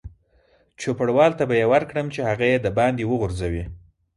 [0.81, 3.63] چوپړوال ته به یې ورکړم چې هغه یې دباندې وغورځوي.